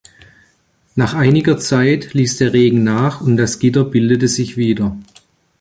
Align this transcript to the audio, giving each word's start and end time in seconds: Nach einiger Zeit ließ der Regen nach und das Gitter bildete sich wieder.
Nach 0.95 1.13
einiger 1.13 1.59
Zeit 1.59 2.15
ließ 2.15 2.37
der 2.37 2.53
Regen 2.53 2.83
nach 2.83 3.21
und 3.21 3.37
das 3.37 3.59
Gitter 3.59 3.85
bildete 3.85 4.27
sich 4.29 4.57
wieder. 4.57 4.97